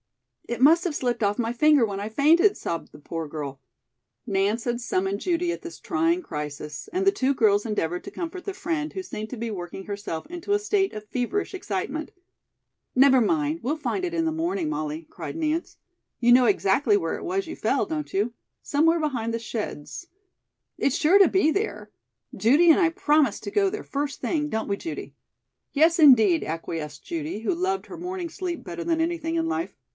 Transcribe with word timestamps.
"It 0.47 0.59
must 0.59 0.83
have 0.83 0.95
slipped 0.95 1.23
off 1.23 1.39
my 1.39 1.53
finger 1.53 1.85
when 1.85 1.99
I 2.01 2.09
fainted," 2.09 2.57
sobbed 2.57 2.91
the 2.91 2.99
poor 2.99 3.25
girl. 3.27 3.61
Nance 4.27 4.63
had 4.65 4.81
summoned 4.81 5.21
Judy 5.21 5.51
at 5.51 5.61
this 5.61 5.79
trying 5.79 6.21
crisis, 6.21 6.89
and 6.91 7.05
the 7.07 7.11
two 7.11 7.33
girls 7.33 7.65
endeavored 7.65 8.03
to 8.03 8.11
comfort 8.11 8.43
their 8.43 8.53
friend, 8.53 8.91
who 8.91 9.01
seemed 9.03 9.29
to 9.29 9.37
be 9.37 9.49
working 9.49 9.85
herself 9.85 10.25
into 10.25 10.51
a 10.53 10.59
state 10.59 10.91
of 10.93 11.07
feverish 11.07 11.53
excitement. 11.53 12.11
"Never 12.95 13.21
mind, 13.21 13.61
we'll 13.63 13.77
find 13.77 14.03
it 14.03 14.13
in 14.13 14.25
the 14.25 14.31
morning, 14.31 14.67
Molly," 14.69 15.03
cried 15.09 15.37
Nance. 15.37 15.77
"You 16.19 16.33
know 16.33 16.45
exactly 16.45 16.97
where 16.97 17.15
it 17.15 17.23
was 17.23 17.47
you 17.47 17.55
fell, 17.55 17.85
don't 17.85 18.11
you? 18.11 18.33
Somewhere 18.63 18.99
behind 18.99 19.33
the 19.33 19.39
sheds. 19.39 20.07
It's 20.77 20.97
sure 20.97 21.19
to 21.19 21.29
be 21.29 21.51
there. 21.51 21.91
Judy 22.35 22.71
and 22.71 22.79
I 22.79 22.89
promise 22.89 23.39
to 23.41 23.51
go 23.51 23.69
there 23.69 23.83
first 23.83 24.19
thing, 24.19 24.49
don't 24.49 24.67
we, 24.67 24.75
Judy?" 24.77 25.13
"Yes, 25.71 25.97
indeed," 25.99 26.43
acquiesced 26.43 27.05
Judy, 27.05 27.41
who 27.41 27.53
loved 27.55 27.85
her 27.85 27.97
morning 27.97 28.27
sleep 28.27 28.63
better 28.65 28.83
than 28.83 28.99
anything 28.99 29.35
in 29.35 29.45
life. 29.47 29.77